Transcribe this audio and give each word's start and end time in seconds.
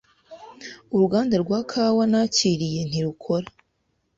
Uruganda 0.93 1.35
rwa 1.43 1.59
kawa 1.71 2.03
nakiriye 2.11 2.81
ntirukora. 2.89 3.47